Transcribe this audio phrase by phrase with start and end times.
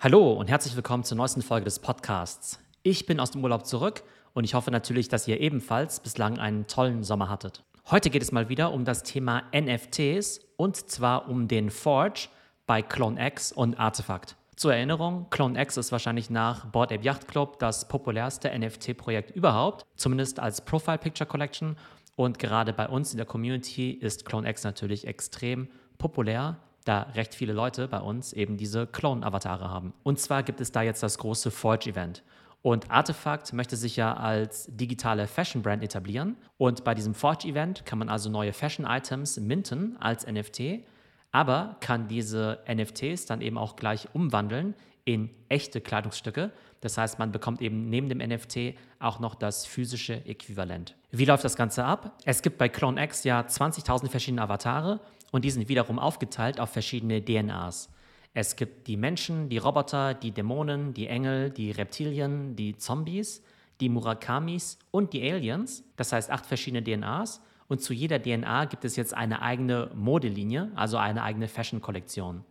[0.00, 2.60] Hallo und herzlich willkommen zur neuesten Folge des Podcasts.
[2.84, 6.68] Ich bin aus dem Urlaub zurück und ich hoffe natürlich, dass ihr ebenfalls bislang einen
[6.68, 7.64] tollen Sommer hattet.
[7.90, 12.28] Heute geht es mal wieder um das Thema NFTs und zwar um den Forge
[12.64, 14.36] bei CloneX und Artefakt.
[14.54, 20.38] Zur Erinnerung, CloneX ist wahrscheinlich nach Board Ape Yacht Club das populärste NFT-Projekt überhaupt, zumindest
[20.38, 21.74] als Profile Picture Collection.
[22.14, 25.66] Und gerade bei uns in der Community ist CloneX natürlich extrem
[25.98, 29.92] populär da recht viele Leute bei uns eben diese Clone-Avatare haben.
[30.02, 32.22] Und zwar gibt es da jetzt das große Forge-Event.
[32.62, 36.36] Und Artefakt möchte sich ja als digitale Fashion-Brand etablieren.
[36.56, 40.84] Und bei diesem Forge-Event kann man also neue Fashion-Items minten als NFT,
[41.30, 44.74] aber kann diese NFTs dann eben auch gleich umwandeln
[45.04, 46.50] in echte Kleidungsstücke.
[46.80, 50.96] Das heißt, man bekommt eben neben dem NFT auch noch das physische Äquivalent.
[51.10, 52.18] Wie läuft das Ganze ab?
[52.24, 57.20] Es gibt bei CloneX ja 20.000 verschiedene Avatare und die sind wiederum aufgeteilt auf verschiedene
[57.20, 57.90] DNAs.
[58.34, 63.42] Es gibt die Menschen, die Roboter, die Dämonen, die Engel, die Reptilien, die Zombies,
[63.80, 65.84] die Murakamis und die Aliens.
[65.96, 67.40] Das heißt acht verschiedene DNAs.
[67.68, 72.44] Und zu jeder DNA gibt es jetzt eine eigene Modelinie, also eine eigene Fashion-Kollektion.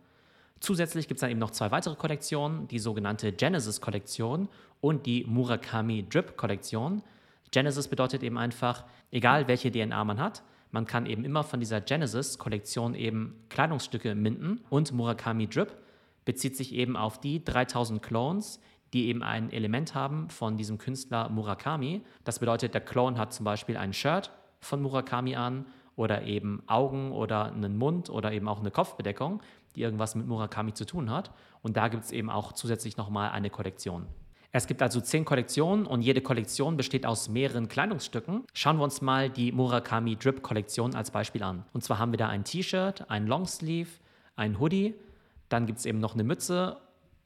[0.60, 4.48] Zusätzlich gibt es dann eben noch zwei weitere Kollektionen, die sogenannte Genesis-Kollektion
[4.80, 7.02] und die Murakami Drip-Kollektion.
[7.50, 11.80] Genesis bedeutet eben einfach, egal welche DNA man hat, man kann eben immer von dieser
[11.80, 15.76] Genesis-Kollektion eben Kleidungsstücke minden und Murakami Drip
[16.24, 18.60] bezieht sich eben auf die 3000 Clones,
[18.92, 22.02] die eben ein Element haben von diesem Künstler Murakami.
[22.24, 24.30] Das bedeutet, der Clone hat zum Beispiel ein Shirt
[24.60, 29.42] von Murakami an oder eben Augen oder einen Mund oder eben auch eine Kopfbedeckung,
[29.74, 31.32] die irgendwas mit Murakami zu tun hat.
[31.62, 34.06] Und da gibt es eben auch zusätzlich nochmal eine Kollektion.
[34.50, 38.44] Es gibt also zehn Kollektionen und jede Kollektion besteht aus mehreren Kleidungsstücken.
[38.54, 41.64] Schauen wir uns mal die Murakami Drip Kollektion als Beispiel an.
[41.74, 43.90] Und zwar haben wir da ein T-Shirt, ein Longsleeve,
[44.36, 44.94] ein Hoodie,
[45.50, 46.78] dann gibt es eben noch eine Mütze,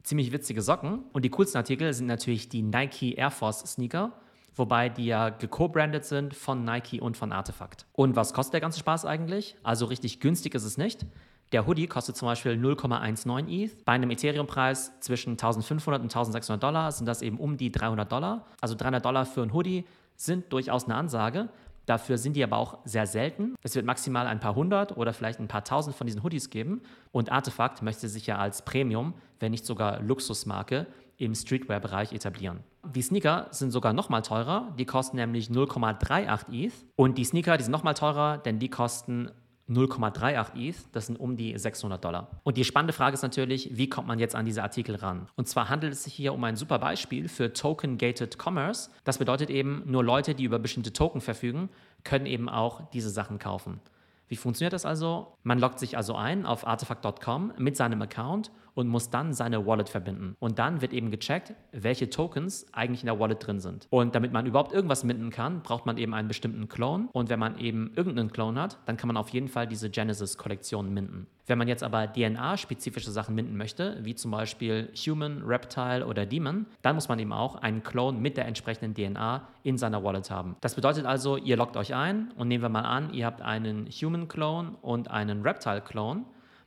[0.03, 4.13] ziemlich witzige Socken und die coolsten Artikel sind natürlich die Nike Air Force Sneaker,
[4.57, 7.87] wobei die ja geco-branded sind von Nike und von Artefakt.
[7.93, 9.57] Und was kostet der ganze Spaß eigentlich?
[9.63, 11.07] Also richtig günstig ist es nicht.
[11.53, 13.85] Der Hoodie kostet zum Beispiel 0,19 ETH.
[13.85, 18.47] Bei einem Ethereum-Preis zwischen 1500 und 1600 Dollar sind das eben um die 300 Dollar.
[18.61, 19.85] Also 300 Dollar für ein Hoodie
[20.17, 21.51] sind durchaus eine Ansage.
[21.85, 23.55] Dafür sind die aber auch sehr selten.
[23.63, 26.81] Es wird maximal ein paar hundert oder vielleicht ein paar tausend von diesen Hoodies geben.
[27.11, 30.87] Und Artefakt möchte sich ja als Premium, wenn nicht sogar Luxusmarke,
[31.19, 32.61] im Streetwear-Bereich etablieren.
[32.95, 34.73] Die Sneaker sind sogar noch mal teurer.
[34.79, 36.73] Die kosten nämlich 0,38 ETH.
[36.97, 39.31] Und die Sneaker, die sind noch mal teurer, denn die kosten
[39.75, 42.31] 0,38 ETH, das sind um die 600 Dollar.
[42.45, 45.29] Und die spannende Frage ist natürlich, wie kommt man jetzt an diese Artikel ran?
[45.37, 48.91] Und zwar handelt es sich hier um ein super Beispiel für Token-Gated Commerce.
[49.05, 51.69] Das bedeutet eben, nur Leute, die über bestimmte Token verfügen,
[52.05, 53.81] können eben auch diese Sachen kaufen.
[54.29, 55.37] Wie funktioniert das also?
[55.43, 59.89] Man loggt sich also ein auf artefact.com mit seinem Account und muss dann seine Wallet
[59.89, 60.37] verbinden.
[60.41, 63.87] Und dann wird eben gecheckt, welche Tokens eigentlich in der Wallet drin sind.
[63.91, 67.09] Und damit man überhaupt irgendwas minden kann, braucht man eben einen bestimmten Clone.
[67.13, 70.93] Und wenn man eben irgendeinen Clone hat, dann kann man auf jeden Fall diese Genesis-Kollektion
[70.93, 71.27] minden.
[71.47, 76.67] Wenn man jetzt aber DNA-spezifische Sachen minden möchte, wie zum Beispiel Human, Reptile oder Demon,
[76.83, 80.57] dann muss man eben auch einen Clone mit der entsprechenden DNA in seiner Wallet haben.
[80.61, 83.87] Das bedeutet also, ihr loggt euch ein und nehmen wir mal an, ihr habt einen
[83.87, 86.25] Human-Clone und einen Reptile-Clone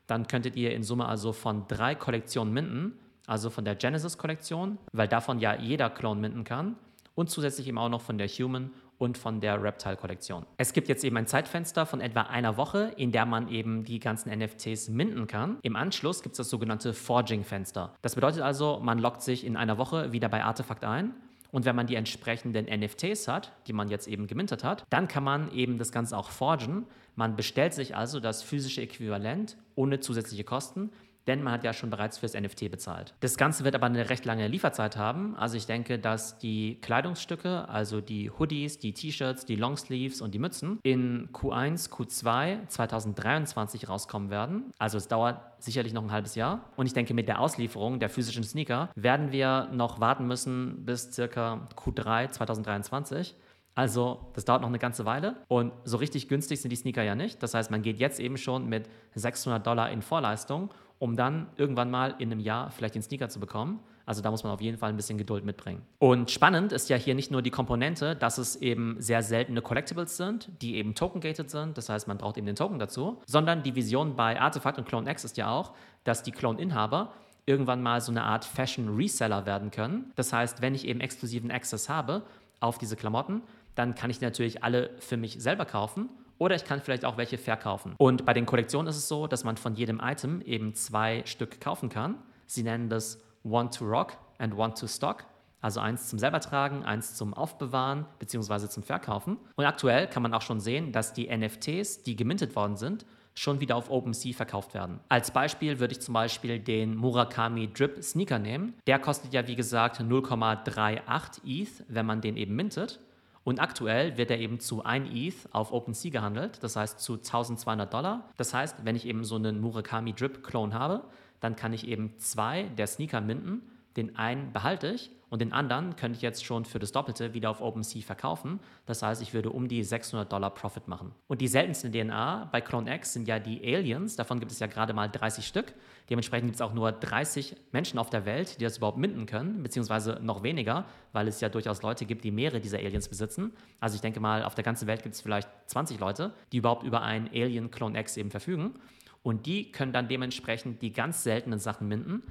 [0.08, 2.94] dann könntet ihr in Summe also von drei Kollektionen minden,
[3.28, 6.76] also von der Genesis-Kollektion, weil davon ja jeder Clone minden kann
[7.16, 10.46] und zusätzlich eben auch noch von der Human und von der Reptile-Kollektion.
[10.58, 14.00] Es gibt jetzt eben ein Zeitfenster von etwa einer Woche, in der man eben die
[14.00, 15.58] ganzen NFTs minden kann.
[15.64, 17.94] Im Anschluss gibt es das sogenannte Forging-Fenster.
[18.02, 21.14] Das bedeutet also, man loggt sich in einer Woche wieder bei Artefakt ein
[21.56, 25.24] und wenn man die entsprechenden NFTs hat, die man jetzt eben gemintet hat, dann kann
[25.24, 26.86] man eben das Ganze auch forgen.
[27.16, 30.90] Man bestellt sich also das physische Äquivalent ohne zusätzliche Kosten,
[31.28, 33.14] denn man hat ja schon bereits fürs NFT bezahlt.
[33.20, 35.36] Das Ganze wird aber eine recht lange Lieferzeit haben.
[35.36, 40.40] Also ich denke, dass die Kleidungsstücke, also die Hoodies, die T-Shirts, die Longsleeves und die
[40.40, 44.72] Mützen in Q1, Q2 2023 rauskommen werden.
[44.78, 46.70] Also es dauert sicherlich noch ein halbes Jahr.
[46.76, 51.12] Und ich denke, mit der Auslieferung der physischen Sneaker werden wir noch warten müssen bis
[51.12, 53.36] circa Q3 2023.
[53.76, 57.14] Also, das dauert noch eine ganze Weile und so richtig günstig sind die Sneaker ja
[57.14, 57.44] nicht.
[57.44, 61.92] Das heißt, man geht jetzt eben schon mit 600 Dollar in Vorleistung, um dann irgendwann
[61.92, 63.82] mal in einem Jahr vielleicht den Sneaker zu bekommen.
[64.06, 65.82] Also da muss man auf jeden Fall ein bisschen Geduld mitbringen.
[65.98, 70.16] Und spannend ist ja hier nicht nur die Komponente, dass es eben sehr seltene Collectibles
[70.16, 73.76] sind, die eben token-gated sind, das heißt, man braucht eben den Token dazu, sondern die
[73.76, 75.74] Vision bei Artifact und Clone X ist ja auch,
[76.04, 77.14] dass die Clone-Inhaber
[77.48, 80.12] irgendwann mal so eine Art Fashion-Reseller werden können.
[80.16, 82.24] Das heißt, wenn ich eben exklusiven Access habe
[82.60, 83.42] auf diese Klamotten,
[83.76, 87.38] dann kann ich natürlich alle für mich selber kaufen oder ich kann vielleicht auch welche
[87.38, 87.94] verkaufen.
[87.98, 91.62] Und bei den Kollektionen ist es so, dass man von jedem Item eben zwei Stück
[91.62, 92.16] kaufen kann.
[92.46, 95.26] Sie nennen das One to Rock and One to Stock.
[95.62, 98.68] Also eins zum selber tragen, eins zum Aufbewahren bzw.
[98.68, 99.38] zum Verkaufen.
[99.56, 103.60] Und aktuell kann man auch schon sehen, dass die NFTs, die gemintet worden sind, schon
[103.60, 105.00] wieder auf OpenSea verkauft werden.
[105.10, 108.76] Als Beispiel würde ich zum Beispiel den Murakami Drip Sneaker nehmen.
[108.88, 113.00] Der kostet ja wie gesagt 0,38 ETH, wenn man den eben mintet.
[113.46, 117.94] Und aktuell wird er eben zu 1 ETH auf OpenSea gehandelt, das heißt zu 1200
[117.94, 118.28] Dollar.
[118.38, 121.04] Das heißt, wenn ich eben so einen Murakami Drip Clone habe,
[121.42, 123.62] dann kann ich eben zwei der Sneaker minten.
[123.96, 127.50] Den einen behalte ich und den anderen könnte ich jetzt schon für das Doppelte wieder
[127.50, 128.60] auf OpenSea verkaufen.
[128.86, 131.14] Das heißt, ich würde um die 600 Dollar Profit machen.
[131.28, 134.16] Und die seltenste DNA bei CloneX sind ja die Aliens.
[134.16, 135.74] Davon gibt es ja gerade mal 30 Stück.
[136.10, 139.64] Dementsprechend gibt es auch nur 30 Menschen auf der Welt, die das überhaupt minden können,
[139.64, 143.52] beziehungsweise noch weniger, weil es ja durchaus Leute gibt, die mehrere dieser Aliens besitzen.
[143.80, 146.84] Also ich denke mal, auf der ganzen Welt gibt es vielleicht 20 Leute, die überhaupt
[146.84, 148.76] über ein Alien Clone X eben verfügen.
[149.24, 152.22] Und die können dann dementsprechend die ganz seltenen Sachen minden.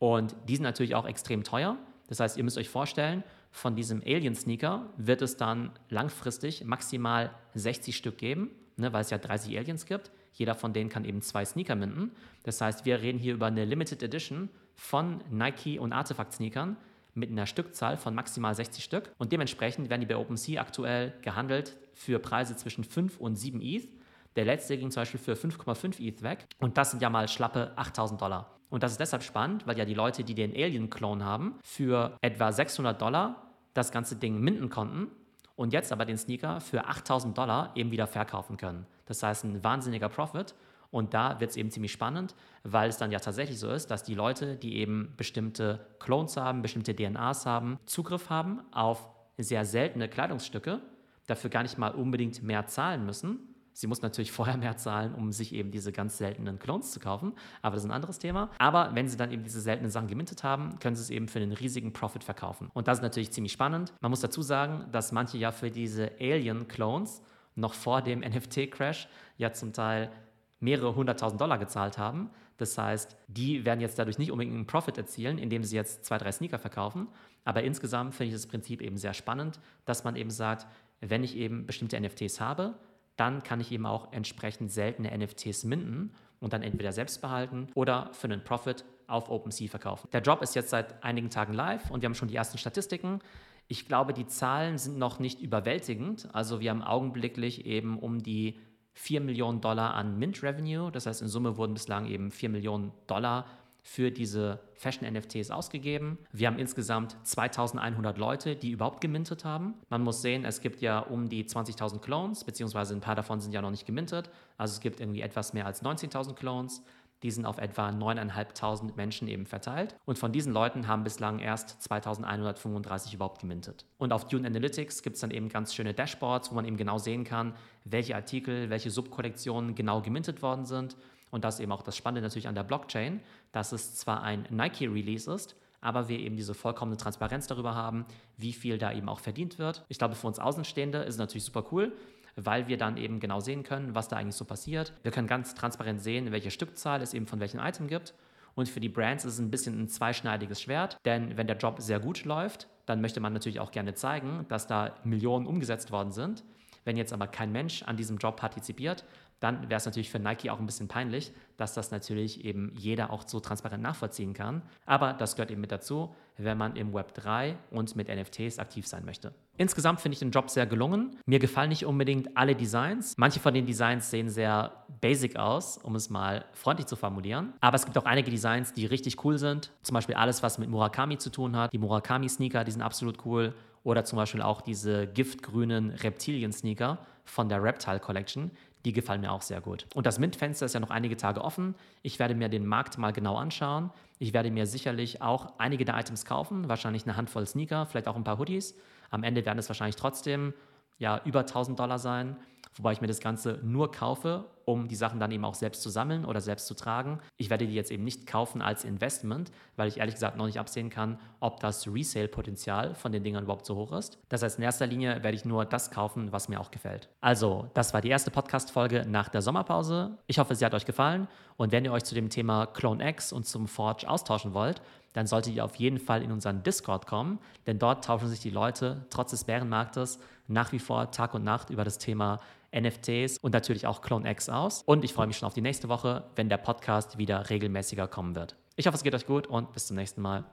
[0.00, 1.76] Und die sind natürlich auch extrem teuer.
[2.08, 7.96] Das heißt, ihr müsst euch vorstellen, von diesem Alien-Sneaker wird es dann langfristig maximal 60
[7.96, 10.10] Stück geben, ne, weil es ja 30 Aliens gibt.
[10.32, 12.12] Jeder von denen kann eben zwei Sneaker minden.
[12.44, 16.76] Das heißt, wir reden hier über eine Limited Edition von Nike und Artefakt-Sneakern
[17.12, 19.12] mit einer Stückzahl von maximal 60 Stück.
[19.18, 23.88] Und dementsprechend werden die bei OpenSea aktuell gehandelt für Preise zwischen 5 und 7 ETH.
[24.36, 26.46] Der letzte ging zum Beispiel für 5,5 ETH weg.
[26.58, 28.59] Und das sind ja mal schlappe 8000 Dollar.
[28.70, 32.52] Und das ist deshalb spannend, weil ja die Leute, die den Alien-Clone haben, für etwa
[32.52, 35.08] 600 Dollar das ganze Ding minden konnten
[35.56, 38.86] und jetzt aber den Sneaker für 8000 Dollar eben wieder verkaufen können.
[39.06, 40.54] Das heißt, ein wahnsinniger Profit.
[40.90, 42.34] Und da wird es eben ziemlich spannend,
[42.64, 46.62] weil es dann ja tatsächlich so ist, dass die Leute, die eben bestimmte Clones haben,
[46.62, 49.08] bestimmte DNAs haben, Zugriff haben auf
[49.38, 50.80] sehr seltene Kleidungsstücke,
[51.26, 53.49] dafür gar nicht mal unbedingt mehr zahlen müssen,
[53.80, 57.32] Sie muss natürlich vorher mehr zahlen, um sich eben diese ganz seltenen Clones zu kaufen,
[57.62, 58.50] aber das ist ein anderes Thema.
[58.58, 61.38] Aber wenn Sie dann eben diese seltenen Sachen gemintet haben, können Sie es eben für
[61.38, 62.70] einen riesigen Profit verkaufen.
[62.74, 63.94] Und das ist natürlich ziemlich spannend.
[64.00, 67.22] Man muss dazu sagen, dass manche ja für diese Alien-Clones
[67.54, 70.10] noch vor dem NFT-Crash ja zum Teil
[70.58, 72.28] mehrere hunderttausend Dollar gezahlt haben.
[72.58, 76.18] Das heißt, die werden jetzt dadurch nicht unbedingt einen Profit erzielen, indem sie jetzt zwei,
[76.18, 77.08] drei Sneaker verkaufen.
[77.46, 80.66] Aber insgesamt finde ich das Prinzip eben sehr spannend, dass man eben sagt,
[81.00, 82.74] wenn ich eben bestimmte NFTs habe,
[83.20, 88.08] dann kann ich eben auch entsprechend seltene NFTs minden und dann entweder selbst behalten oder
[88.12, 90.08] für einen Profit auf OpenSea verkaufen.
[90.12, 93.20] Der Job ist jetzt seit einigen Tagen live und wir haben schon die ersten Statistiken.
[93.68, 96.28] Ich glaube, die Zahlen sind noch nicht überwältigend.
[96.32, 98.58] Also wir haben augenblicklich eben um die
[98.94, 100.90] 4 Millionen Dollar an Mint Revenue.
[100.90, 103.46] Das heißt, in Summe wurden bislang eben 4 Millionen Dollar
[103.82, 106.18] für diese Fashion-NFTs ausgegeben.
[106.32, 109.74] Wir haben insgesamt 2100 Leute, die überhaupt gemintet haben.
[109.88, 113.52] Man muss sehen, es gibt ja um die 20.000 Clones, beziehungsweise ein paar davon sind
[113.52, 114.30] ja noch nicht gemintet.
[114.56, 116.82] Also es gibt irgendwie etwas mehr als 19.000 Clones.
[117.22, 119.94] Die sind auf etwa 9.500 Menschen eben verteilt.
[120.06, 123.84] Und von diesen Leuten haben bislang erst 2.135 überhaupt gemintet.
[123.98, 126.96] Und auf Dune Analytics gibt es dann eben ganz schöne Dashboards, wo man eben genau
[126.96, 127.54] sehen kann,
[127.84, 130.96] welche Artikel, welche Subkollektionen genau gemintet worden sind
[131.30, 133.20] und das ist eben auch das Spannende natürlich an der Blockchain,
[133.52, 138.04] dass es zwar ein Nike-Release ist, aber wir eben diese vollkommene Transparenz darüber haben,
[138.36, 139.84] wie viel da eben auch verdient wird.
[139.88, 141.92] Ich glaube, für uns Außenstehende ist es natürlich super cool,
[142.36, 144.92] weil wir dann eben genau sehen können, was da eigentlich so passiert.
[145.02, 148.14] Wir können ganz transparent sehen, welche Stückzahl es eben von welchem Item gibt.
[148.54, 151.80] Und für die Brands ist es ein bisschen ein zweischneidiges Schwert, denn wenn der Job
[151.80, 156.10] sehr gut läuft, dann möchte man natürlich auch gerne zeigen, dass da Millionen umgesetzt worden
[156.10, 156.42] sind.
[156.84, 159.04] Wenn jetzt aber kein Mensch an diesem Job partizipiert,
[159.40, 163.10] dann wäre es natürlich für Nike auch ein bisschen peinlich, dass das natürlich eben jeder
[163.10, 164.62] auch so transparent nachvollziehen kann.
[164.84, 168.86] Aber das gehört eben mit dazu, wenn man im Web 3 und mit NFTs aktiv
[168.86, 169.34] sein möchte.
[169.56, 171.16] Insgesamt finde ich den Job sehr gelungen.
[171.26, 173.14] Mir gefallen nicht unbedingt alle Designs.
[173.16, 177.52] Manche von den Designs sehen sehr basic aus, um es mal freundlich zu formulieren.
[177.60, 179.70] Aber es gibt auch einige Designs, die richtig cool sind.
[179.82, 181.72] Zum Beispiel alles, was mit Murakami zu tun hat.
[181.72, 183.54] Die Murakami-Sneaker, die sind absolut cool.
[183.82, 188.50] Oder zum Beispiel auch diese giftgrünen Reptilien-Sneaker von der Reptile Collection.
[188.84, 189.86] Die gefallen mir auch sehr gut.
[189.94, 191.74] Und das Mint-Fenster ist ja noch einige Tage offen.
[192.02, 193.90] Ich werde mir den Markt mal genau anschauen.
[194.18, 198.16] Ich werde mir sicherlich auch einige der Items kaufen, wahrscheinlich eine Handvoll Sneaker, vielleicht auch
[198.16, 198.74] ein paar Hoodies.
[199.10, 200.54] Am Ende werden es wahrscheinlich trotzdem
[200.98, 202.36] ja, über 1000 Dollar sein
[202.76, 205.90] wobei ich mir das Ganze nur kaufe, um die Sachen dann eben auch selbst zu
[205.90, 207.20] sammeln oder selbst zu tragen.
[207.36, 210.58] Ich werde die jetzt eben nicht kaufen als Investment, weil ich ehrlich gesagt noch nicht
[210.58, 214.18] absehen kann, ob das Resale-Potenzial von den Dingern überhaupt so hoch ist.
[214.28, 217.08] Das heißt, in erster Linie werde ich nur das kaufen, was mir auch gefällt.
[217.20, 220.18] Also, das war die erste Podcast-Folge nach der Sommerpause.
[220.26, 223.32] Ich hoffe, sie hat euch gefallen und wenn ihr euch zu dem Thema Clone X
[223.32, 224.80] und zum Forge austauschen wollt,
[225.12, 228.50] dann solltet ihr auf jeden Fall in unseren Discord kommen, denn dort tauschen sich die
[228.50, 232.40] Leute trotz des Bärenmarktes nach wie vor Tag und Nacht über das Thema
[232.74, 234.82] NFTs und natürlich auch CloneX aus.
[234.84, 238.34] Und ich freue mich schon auf die nächste Woche, wenn der Podcast wieder regelmäßiger kommen
[238.34, 238.56] wird.
[238.76, 240.44] Ich hoffe, es geht euch gut und bis zum nächsten Mal.